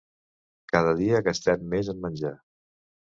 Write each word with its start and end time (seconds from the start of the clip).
Cada 0.71 0.93
dia 1.01 1.19
gastem 1.27 1.67
més 1.73 1.91
en 1.93 2.01
menjar. 2.07 2.33